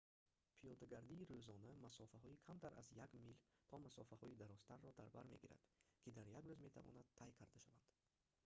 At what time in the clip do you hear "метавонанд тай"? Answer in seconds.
6.67-7.29